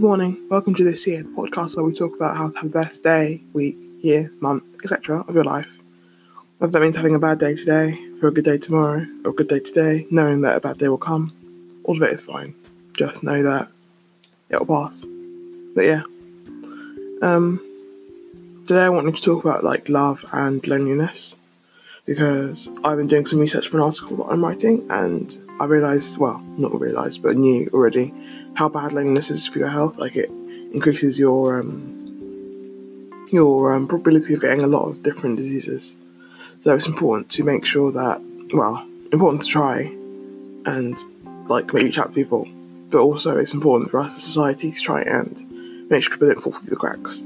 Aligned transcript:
Good 0.00 0.06
morning. 0.06 0.48
Welcome 0.48 0.74
to 0.76 0.82
this 0.82 1.06
year, 1.06 1.22
the 1.22 1.28
podcast 1.28 1.76
where 1.76 1.84
we 1.84 1.94
talk 1.94 2.16
about 2.16 2.34
how 2.34 2.48
to 2.48 2.58
have 2.60 2.72
the 2.72 2.78
best 2.80 3.02
day, 3.02 3.42
week, 3.52 3.76
year, 4.00 4.32
month, 4.40 4.64
etc. 4.82 5.20
of 5.28 5.34
your 5.34 5.44
life. 5.44 5.68
Whether 6.56 6.72
that 6.72 6.80
means 6.80 6.96
having 6.96 7.14
a 7.14 7.18
bad 7.18 7.38
day 7.38 7.54
today, 7.54 7.98
for 8.18 8.28
a 8.28 8.30
good 8.32 8.46
day 8.46 8.56
tomorrow, 8.56 9.06
or 9.26 9.32
a 9.32 9.34
good 9.34 9.48
day 9.48 9.60
today, 9.60 10.06
knowing 10.10 10.40
that 10.40 10.56
a 10.56 10.60
bad 10.60 10.78
day 10.78 10.88
will 10.88 10.96
come, 10.96 11.34
all 11.84 11.96
of 11.96 12.02
it 12.02 12.14
is 12.14 12.22
fine. 12.22 12.54
Just 12.94 13.22
know 13.22 13.42
that 13.42 13.68
it'll 14.48 14.64
pass. 14.64 15.04
But 15.74 15.84
yeah. 15.84 16.04
Um 17.20 17.60
today 18.66 18.84
I 18.84 18.88
wanted 18.88 19.16
to 19.16 19.22
talk 19.22 19.44
about 19.44 19.64
like 19.64 19.90
love 19.90 20.24
and 20.32 20.66
loneliness 20.66 21.36
because 22.06 22.70
I've 22.84 22.96
been 22.96 23.06
doing 23.06 23.26
some 23.26 23.38
research 23.38 23.68
for 23.68 23.76
an 23.76 23.82
article 23.82 24.16
that 24.16 24.32
I'm 24.32 24.42
writing 24.42 24.86
and 24.88 25.38
I 25.60 25.66
realised, 25.66 26.16
well, 26.16 26.38
not 26.56 26.80
realised, 26.80 27.22
but 27.22 27.36
knew 27.36 27.68
already 27.74 28.14
how 28.54 28.68
bad 28.68 28.92
loneliness 28.92 29.30
is 29.30 29.46
for 29.46 29.58
your 29.58 29.68
health. 29.68 29.98
Like 29.98 30.16
it 30.16 30.30
increases 30.72 31.18
your 31.18 31.60
um, 31.60 33.26
your 33.30 33.74
um, 33.74 33.86
probability 33.86 34.34
of 34.34 34.40
getting 34.40 34.62
a 34.62 34.66
lot 34.66 34.86
of 34.88 35.02
different 35.02 35.36
diseases. 35.36 35.94
So 36.58 36.74
it's 36.74 36.86
important 36.86 37.30
to 37.30 37.44
make 37.44 37.64
sure 37.64 37.90
that, 37.92 38.20
well, 38.52 38.84
important 39.12 39.42
to 39.42 39.48
try 39.48 39.96
and 40.66 40.98
like 41.48 41.72
reach 41.72 41.98
out 41.98 42.08
to 42.08 42.12
people, 42.12 42.48
but 42.90 42.98
also 42.98 43.38
it's 43.38 43.54
important 43.54 43.90
for 43.90 44.00
us 44.00 44.16
as 44.16 44.22
society 44.22 44.70
to 44.70 44.80
try 44.80 45.02
and 45.02 45.88
make 45.90 46.02
sure 46.02 46.14
people 46.14 46.28
don't 46.28 46.40
fall 46.40 46.52
through 46.52 46.70
the 46.70 46.76
cracks. 46.76 47.22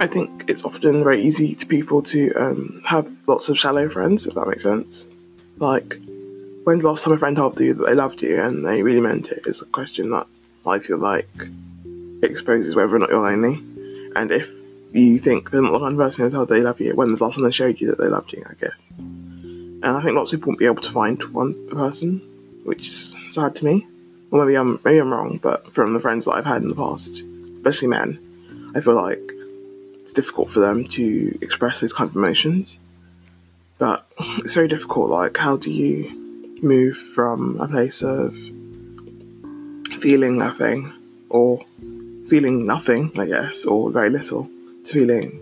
I 0.00 0.06
think 0.06 0.44
it's 0.48 0.64
often 0.64 1.02
very 1.02 1.20
easy 1.20 1.54
to 1.56 1.66
people 1.66 2.02
to 2.02 2.32
um, 2.34 2.82
have 2.84 3.10
lots 3.26 3.48
of 3.48 3.58
shallow 3.58 3.88
friends, 3.88 4.26
if 4.26 4.34
that 4.34 4.46
makes 4.46 4.62
sense. 4.62 5.10
Like, 5.58 5.98
when's 6.68 6.82
the 6.82 6.88
last 6.88 7.02
time 7.02 7.14
a 7.14 7.18
friend 7.18 7.34
told 7.34 7.58
you 7.58 7.72
that 7.72 7.86
they 7.86 7.94
loved 7.94 8.20
you 8.20 8.38
and 8.38 8.62
they 8.62 8.82
really 8.82 9.00
meant 9.00 9.32
it 9.32 9.46
is 9.46 9.62
a 9.62 9.64
question 9.64 10.10
that 10.10 10.26
I 10.66 10.78
feel 10.78 10.98
like 10.98 11.26
exposes 12.22 12.76
whether 12.76 12.94
or 12.94 12.98
not 12.98 13.08
you're 13.08 13.22
lonely. 13.22 13.54
And 14.14 14.30
if 14.30 14.52
you 14.92 15.18
think 15.18 15.50
they're 15.50 15.62
not 15.62 15.72
the 15.72 15.78
kind 15.78 15.98
of 15.98 15.98
person 15.98 16.24
who 16.24 16.30
told 16.30 16.50
they 16.50 16.60
love 16.60 16.78
you, 16.78 16.94
when 16.94 17.14
the 17.14 17.24
last 17.24 17.36
time 17.36 17.44
they 17.44 17.52
showed 17.52 17.80
you 17.80 17.86
that 17.88 17.98
they 17.98 18.08
loved 18.08 18.34
you, 18.34 18.44
I 18.46 18.52
guess. 18.60 18.78
And 18.98 19.86
I 19.86 20.02
think 20.02 20.14
lots 20.14 20.34
of 20.34 20.40
people 20.40 20.50
won't 20.50 20.58
be 20.58 20.66
able 20.66 20.82
to 20.82 20.90
find 20.90 21.22
one 21.32 21.54
person, 21.70 22.18
which 22.64 22.86
is 22.86 23.16
sad 23.30 23.56
to 23.56 23.64
me. 23.64 23.86
Or 24.30 24.44
maybe 24.44 24.58
I'm 24.58 24.78
maybe 24.84 24.98
I'm 24.98 25.10
wrong, 25.10 25.40
but 25.42 25.72
from 25.72 25.94
the 25.94 26.00
friends 26.00 26.26
that 26.26 26.32
I've 26.32 26.44
had 26.44 26.60
in 26.60 26.68
the 26.68 26.74
past, 26.74 27.22
especially 27.54 27.88
men, 27.88 28.18
I 28.74 28.82
feel 28.82 28.94
like 28.94 29.32
it's 30.00 30.12
difficult 30.12 30.50
for 30.50 30.60
them 30.60 30.84
to 30.88 31.38
express 31.40 31.80
these 31.80 31.94
kind 31.94 32.10
of 32.10 32.16
emotions. 32.16 32.78
But 33.78 34.06
it's 34.18 34.52
so 34.52 34.66
difficult. 34.66 35.08
Like, 35.08 35.38
how 35.38 35.56
do 35.56 35.72
you 35.72 36.17
move 36.62 36.96
from 36.96 37.60
a 37.60 37.68
place 37.68 38.02
of 38.02 38.34
feeling 40.00 40.38
nothing 40.38 40.92
or 41.30 41.64
feeling 42.28 42.66
nothing, 42.66 43.12
I 43.18 43.26
guess, 43.26 43.64
or 43.64 43.90
very 43.90 44.10
little, 44.10 44.50
to 44.84 44.92
feeling 44.92 45.40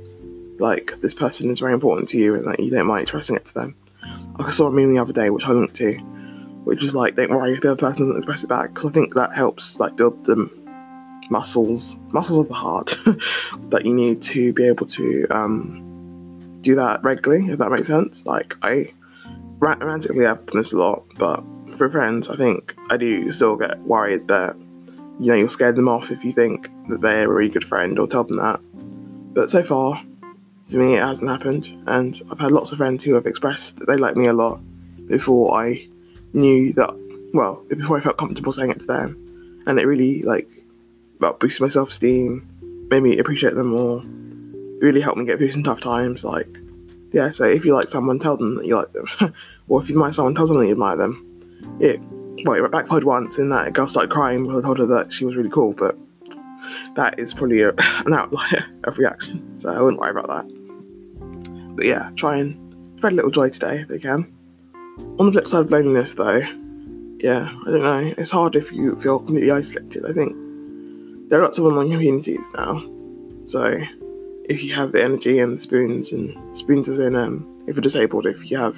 like 0.59 0.95
this 1.01 1.15
person 1.15 1.51
is 1.51 1.61
very 1.61 1.73
important 1.73 2.09
to 2.11 2.19
you 2.19 2.35
and 2.35 2.47
that 2.47 2.61
you 2.61 2.71
don't 2.71 2.87
mind 2.87 3.03
expressing 3.03 3.37
it 3.37 3.45
to 3.47 3.55
them. 3.55 3.75
I 4.39 4.51
saw 4.51 4.69
a 4.69 4.73
meme 4.73 4.93
the 4.93 5.01
other 5.01 5.13
day, 5.13 5.31
which 5.31 5.47
I 5.47 5.53
linked 5.53 5.75
to, 5.77 5.95
which 6.65 6.83
was 6.83 6.95
like, 6.95 7.17
don't 7.17 7.31
worry 7.31 7.55
if 7.55 7.61
the 7.61 7.73
other 7.73 7.81
person 7.81 8.07
doesn't 8.07 8.19
express 8.19 8.45
it 8.45 8.49
back, 8.49 8.75
because 8.75 8.91
I 8.91 8.93
think 8.93 9.15
that 9.15 9.33
helps 9.33 9.79
like 9.79 9.97
build 9.97 10.25
the 10.25 10.51
muscles, 11.31 11.97
muscles 12.13 12.41
of 12.41 12.49
the 12.49 12.55
heart 12.55 12.97
that 13.71 13.85
you 13.85 13.95
need 13.95 14.23
to 14.23 14.53
be 14.53 14.65
able 14.65 14.87
to 14.87 15.27
um, 15.31 16.59
do 16.61 16.75
that 16.75 17.03
regularly, 17.03 17.51
if 17.51 17.59
that 17.59 17.71
makes 17.71 17.89
sense. 17.89 18.25
Like 18.27 18.57
I 18.63 18.93
romantically 19.59 20.27
I've 20.27 20.45
done 20.47 20.59
this 20.59 20.73
a 20.73 20.77
lot, 20.77 21.05
but 21.17 21.43
for 21.77 21.89
friends, 21.91 22.29
I 22.29 22.37
think 22.37 22.75
I 22.91 22.97
do 22.97 23.31
still 23.33 23.57
get 23.57 23.79
worried 23.81 24.29
that 24.29 24.57
you 25.21 25.29
know 25.29 25.35
you'll 25.35 25.49
scare 25.49 25.73
them 25.73 25.89
off 25.89 26.11
if 26.11 26.25
you 26.25 26.33
think 26.33 26.71
that 26.89 27.01
they're 27.01 27.31
a 27.31 27.35
really 27.35 27.51
good 27.51 27.65
friend 27.65 27.99
or 27.99 28.07
tell 28.07 28.25
them 28.25 28.37
that. 28.37 28.61
But 29.35 29.51
so 29.51 29.63
far, 29.63 30.03
for 30.69 30.77
me, 30.77 30.95
it 30.95 31.03
hasn't 31.03 31.31
happened, 31.31 31.69
and 31.87 32.21
I've 32.31 32.41
had 32.41 32.53
lots 32.53 32.73
of 32.73 32.79
friends 32.79 33.05
who 33.05 33.15
have 33.15 33.27
expressed 33.27 33.79
that 33.79 33.87
they 33.87 33.97
like 33.97 34.17
me 34.17 34.27
a 34.27 34.33
lot 34.33 34.61
before 35.07 35.59
I 35.59 35.89
knew 36.33 36.73
that. 36.75 36.95
Well, 37.35 37.63
before 37.69 37.99
I 37.99 38.01
felt 38.01 38.17
comfortable 38.17 38.53
saying 38.53 38.71
it 38.71 38.81
to 38.81 38.87
them, 38.87 39.63
and 39.67 39.79
it 39.79 39.87
really 39.87 40.23
like 40.23 40.49
well, 41.21 41.33
boosted 41.35 41.63
my 41.63 41.69
self 41.69 41.91
esteem, 41.91 42.87
made 42.91 43.03
me 43.03 43.19
appreciate 43.19 43.55
them 43.55 43.69
more, 43.69 44.03
really 44.81 45.01
helped 45.01 45.19
me 45.19 45.25
get 45.25 45.39
through 45.39 45.53
some 45.53 45.63
tough 45.63 45.81
times. 45.81 46.25
Like, 46.25 46.59
yeah, 47.17 47.31
so 47.31 47.45
if 47.45 47.65
you 47.65 47.75
like 47.75 47.89
someone, 47.89 48.19
tell 48.19 48.37
them 48.37 48.57
that 48.57 48.67
you 48.67 48.77
like 48.77 48.93
them, 48.93 49.09
or 49.69 49.81
if 49.81 49.89
you 49.89 49.95
admire 49.95 50.13
someone, 50.13 50.35
tell 50.35 50.47
them 50.47 50.59
that 50.59 50.67
you 50.67 50.73
admire 50.73 50.97
them. 50.97 51.23
It 51.81 51.99
well, 52.45 52.63
it 52.63 52.71
backfired 52.71 53.05
once 53.05 53.39
in 53.39 53.49
that 53.49 53.73
girl 53.73 53.89
started 53.89 54.11
crying 54.11 54.47
when 54.47 54.55
I 54.55 54.61
told 54.61 54.79
her 54.81 54.87
that 54.87 55.11
she 55.15 55.25
was 55.25 55.35
really 55.35 55.49
cool, 55.49 55.73
but 55.73 55.97
that 56.95 57.19
is 57.19 57.33
probably 57.33 57.63
a, 57.63 57.71
an 58.05 58.13
outlier 58.13 58.67
of 58.85 58.99
reaction, 58.99 59.59
so 59.59 59.71
I 59.71 59.81
wouldn't 59.81 59.99
worry 59.99 60.11
about 60.11 60.27
that. 60.27 61.75
But 61.75 61.87
yeah, 61.87 62.11
try 62.17 62.37
and 62.37 62.77
spread 62.99 63.15
a 63.15 63.17
little 63.17 63.31
joy 63.31 63.49
today 63.49 63.79
if 63.79 63.89
you 63.89 63.99
can. 63.99 64.31
On 65.19 65.25
the 65.25 65.33
flip 65.33 65.49
side 65.49 65.61
of 65.61 65.71
loneliness, 65.71 66.13
though, 66.13 66.43
yeah, 67.19 67.51
I 67.67 67.71
don't 67.71 67.83
know. 67.83 68.15
It's 68.19 68.31
hard 68.31 68.57
if 68.57 68.71
you 68.73 68.95
feel 68.97 69.21
completely 69.21 69.51
isolated. 69.51 70.05
I 70.05 70.13
think 70.13 70.37
there 71.31 71.41
are 71.41 71.45
lots 71.45 71.57
of 71.57 71.65
online 71.65 71.89
communities 71.89 72.47
now, 72.55 72.87
so 73.47 73.75
if 74.49 74.63
you 74.63 74.75
have 74.75 74.93
the 74.93 75.03
energy 75.03 75.39
and 75.39 75.57
the 75.57 75.61
spoons, 75.61 76.13
and 76.13 76.59
spoons 76.59 76.89
is 76.89 76.99
in 76.99 77.15
um, 77.15 77.65
if 77.67 77.77
you're 77.77 77.83
disabled, 77.83 78.27
if 78.27 78.51
you 78.51 78.57
have 78.57 78.77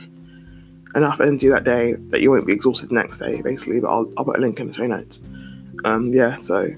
enough 0.94 1.20
energy 1.20 1.48
that 1.48 1.64
day 1.64 1.94
that 2.08 2.20
you 2.20 2.30
won't 2.30 2.46
be 2.46 2.52
exhausted 2.52 2.88
the 2.88 2.94
next 2.94 3.18
day, 3.18 3.42
basically. 3.42 3.80
But 3.80 3.88
I'll, 3.88 4.12
I'll 4.16 4.24
put 4.24 4.38
a 4.38 4.40
link 4.40 4.58
in 4.60 4.68
the 4.68 4.74
show 4.74 4.86
notes. 4.86 5.20
Um, 5.84 6.08
yeah, 6.08 6.38
so 6.38 6.68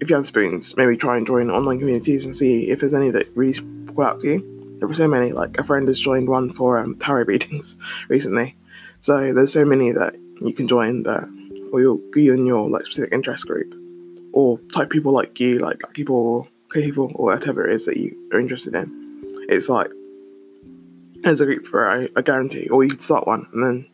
if 0.00 0.10
you 0.10 0.16
have 0.16 0.26
spoons, 0.26 0.76
maybe 0.76 0.96
try 0.96 1.16
and 1.16 1.26
join 1.26 1.50
online 1.50 1.78
communities 1.78 2.24
and 2.24 2.36
see 2.36 2.70
if 2.70 2.80
there's 2.80 2.94
any 2.94 3.10
that 3.10 3.28
really 3.34 3.58
call 3.94 4.04
out 4.04 4.20
to 4.20 4.26
you. 4.26 4.76
There 4.78 4.88
were 4.88 4.94
so 4.94 5.08
many. 5.08 5.32
Like 5.32 5.58
a 5.58 5.64
friend 5.64 5.88
has 5.88 6.00
joined 6.00 6.28
one 6.28 6.52
for 6.52 6.78
um, 6.78 6.96
tarot 6.96 7.24
readings 7.24 7.76
recently, 8.08 8.56
so 9.00 9.32
there's 9.32 9.52
so 9.52 9.64
many 9.64 9.92
that 9.92 10.14
you 10.40 10.52
can 10.52 10.68
join 10.68 11.02
that 11.02 11.28
or 11.72 11.80
you'll 11.80 12.00
be 12.12 12.28
in 12.28 12.46
your 12.46 12.68
like 12.68 12.84
specific 12.84 13.12
interest 13.12 13.46
group, 13.46 13.74
or 14.32 14.58
type 14.72 14.90
people 14.90 15.12
like 15.12 15.38
you, 15.40 15.58
like 15.58 15.82
people, 15.92 16.48
people, 16.70 17.12
or 17.14 17.26
whatever 17.26 17.66
it 17.66 17.74
is 17.74 17.86
that 17.86 17.96
you 17.96 18.16
are 18.32 18.40
interested 18.40 18.74
in. 18.74 19.00
It's 19.48 19.68
like 19.68 19.90
as 21.24 21.40
a 21.40 21.44
group 21.44 21.66
for 21.66 21.90
a, 21.90 22.22
guarantee, 22.22 22.68
or 22.68 22.82
you 22.82 22.90
could 22.90 23.02
start 23.02 23.26
one 23.26 23.46
and 23.52 23.62
then 23.62 23.86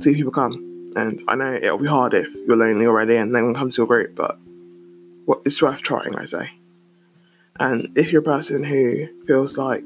see 0.00 0.10
if 0.10 0.16
people 0.16 0.32
come. 0.32 0.92
And 0.96 1.22
I 1.28 1.34
know 1.34 1.54
it'll 1.54 1.78
be 1.78 1.86
hard 1.86 2.14
if 2.14 2.32
you're 2.46 2.56
lonely 2.56 2.86
already 2.86 3.16
and 3.16 3.32
no 3.32 3.44
one 3.44 3.54
comes 3.54 3.76
to 3.76 3.82
your 3.82 3.86
group, 3.86 4.14
but 4.14 4.38
what 5.24 5.40
it's 5.44 5.60
worth 5.60 5.82
trying, 5.82 6.16
I 6.16 6.24
say. 6.24 6.50
And 7.58 7.96
if 7.96 8.12
you're 8.12 8.22
a 8.22 8.24
person 8.24 8.64
who 8.64 9.06
feels 9.26 9.56
like, 9.56 9.84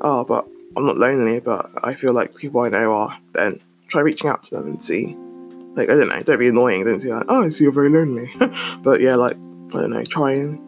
oh, 0.00 0.24
but 0.24 0.46
I'm 0.76 0.86
not 0.86 0.98
lonely, 0.98 1.40
but 1.40 1.68
I 1.82 1.94
feel 1.94 2.12
like 2.12 2.34
people 2.34 2.60
I 2.60 2.68
know 2.68 2.92
are, 2.92 3.18
then 3.34 3.60
try 3.88 4.00
reaching 4.00 4.30
out 4.30 4.44
to 4.44 4.56
them 4.56 4.66
and 4.66 4.82
see. 4.82 5.16
Like, 5.74 5.90
I 5.90 5.94
don't 5.94 6.08
know, 6.08 6.20
don't 6.20 6.38
be 6.38 6.48
annoying, 6.48 6.84
don't 6.84 7.00
say 7.00 7.12
like, 7.12 7.26
oh, 7.28 7.44
I 7.44 7.48
see 7.50 7.64
you're 7.64 7.72
very 7.72 7.90
lonely. 7.90 8.30
but 8.82 9.00
yeah, 9.00 9.16
like, 9.16 9.36
I 9.36 9.80
don't 9.80 9.90
know, 9.90 10.04
try 10.04 10.32
and 10.32 10.58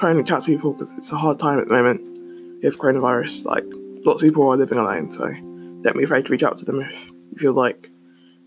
try 0.00 0.12
to 0.12 0.22
catch 0.22 0.46
people 0.46 0.72
because 0.72 0.94
it's 0.94 1.12
a 1.12 1.16
hard 1.16 1.38
time 1.38 1.58
at 1.58 1.68
the 1.68 1.74
moment 1.74 2.00
with 2.62 2.78
coronavirus. 2.78 3.44
Like, 3.44 3.64
lots 4.04 4.22
of 4.22 4.28
people 4.28 4.48
are 4.48 4.56
living 4.56 4.78
alone, 4.78 5.10
so 5.10 5.30
don't 5.82 5.96
be 5.96 6.04
afraid 6.04 6.26
to 6.26 6.32
reach 6.32 6.42
out 6.42 6.58
to 6.58 6.64
them 6.64 6.80
if 6.80 7.10
you 7.10 7.38
feel 7.38 7.52
like 7.52 7.90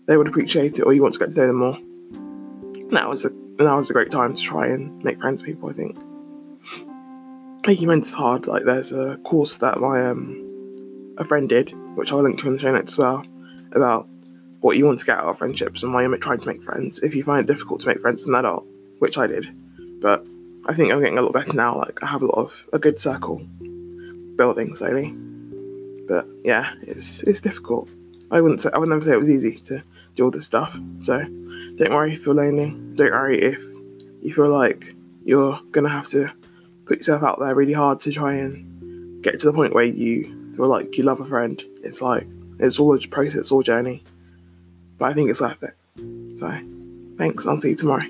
they 0.06 0.16
would 0.16 0.28
appreciate 0.28 0.78
it 0.78 0.82
or 0.82 0.92
you 0.92 1.02
want 1.02 1.14
to 1.14 1.20
get 1.20 1.32
to 1.32 1.40
know 1.40 1.46
them 1.46 1.56
more. 1.56 1.78
Now 2.90 3.12
is 3.12 3.24
a 3.24 3.30
now 3.58 3.78
is 3.78 3.88
a 3.88 3.92
great 3.92 4.10
time 4.10 4.34
to 4.34 4.42
try 4.42 4.66
and 4.66 5.02
make 5.02 5.18
friends 5.20 5.42
with 5.42 5.54
people. 5.54 5.70
I 5.70 5.72
think 5.72 5.96
making 7.66 7.86
friends 7.86 8.08
is 8.08 8.14
hard. 8.14 8.46
Like 8.46 8.64
there's 8.64 8.92
a 8.92 9.16
course 9.18 9.56
that 9.58 9.80
my 9.80 10.06
um 10.06 10.40
a 11.18 11.24
friend 11.24 11.48
did, 11.48 11.72
which 11.96 12.12
I'll 12.12 12.22
link 12.22 12.40
to 12.40 12.48
in 12.48 12.54
the 12.54 12.58
show 12.58 12.72
notes 12.72 12.94
as 12.94 12.98
well, 12.98 13.24
about 13.72 14.08
what 14.60 14.76
you 14.76 14.86
want 14.86 14.98
to 14.98 15.04
get 15.04 15.18
out 15.18 15.26
of 15.26 15.38
friendships 15.38 15.82
and 15.82 15.94
why 15.94 16.02
you're 16.02 16.16
trying 16.18 16.40
to 16.40 16.46
make 16.46 16.62
friends. 16.62 16.98
If 17.00 17.14
you 17.14 17.22
find 17.22 17.48
it 17.48 17.52
difficult 17.52 17.80
to 17.82 17.86
make 17.86 18.00
friends 18.00 18.22
as 18.22 18.26
an 18.26 18.34
adult, 18.34 18.66
which 18.98 19.16
I 19.16 19.26
did, 19.26 19.54
but 20.00 20.26
I 20.66 20.74
think 20.74 20.92
I'm 20.92 21.00
getting 21.00 21.18
a 21.18 21.22
lot 21.22 21.32
better 21.32 21.52
now. 21.52 21.76
Like 21.76 22.02
I 22.02 22.06
have 22.06 22.22
a 22.22 22.26
lot 22.26 22.38
of 22.38 22.64
a 22.72 22.78
good 22.78 22.98
circle 22.98 23.38
building 24.36 24.74
slowly. 24.74 25.14
But 26.08 26.26
yeah, 26.42 26.72
it's 26.82 27.22
it's 27.22 27.40
difficult. 27.40 27.90
I 28.30 28.40
wouldn't 28.40 28.62
say 28.62 28.70
I 28.72 28.78
would 28.78 28.88
never 28.88 29.02
say 29.02 29.12
it 29.12 29.18
was 29.18 29.30
easy 29.30 29.56
to 29.56 29.82
do 30.14 30.24
all 30.24 30.30
this 30.30 30.46
stuff. 30.46 30.78
So 31.02 31.18
don't 31.18 31.92
worry 31.92 32.14
if 32.14 32.24
you're 32.24 32.34
lonely. 32.34 32.70
Don't 32.94 33.12
worry 33.12 33.40
if 33.40 33.62
you 34.22 34.34
feel 34.34 34.48
like 34.48 34.94
you're 35.24 35.60
gonna 35.70 35.88
have 35.88 36.08
to 36.08 36.32
put 36.86 36.98
yourself 36.98 37.22
out 37.22 37.40
there 37.40 37.54
really 37.54 37.72
hard 37.72 38.00
to 38.00 38.12
try 38.12 38.34
and 38.34 39.22
get 39.22 39.40
to 39.40 39.46
the 39.46 39.52
point 39.52 39.74
where 39.74 39.84
you 39.84 40.52
feel 40.56 40.68
like 40.68 40.96
you 40.96 41.04
love 41.04 41.20
a 41.20 41.26
friend. 41.26 41.62
It's 41.82 42.00
like 42.00 42.26
it's 42.58 42.78
all 42.78 42.96
a 42.96 43.06
process, 43.06 43.50
all 43.50 43.62
journey. 43.62 44.02
But 44.98 45.06
I 45.06 45.14
think 45.14 45.30
it's 45.30 45.40
worth 45.40 45.62
it. 45.62 45.74
So 46.38 46.50
thanks, 47.18 47.46
I'll 47.46 47.60
see 47.60 47.70
you 47.70 47.76
tomorrow. 47.76 48.06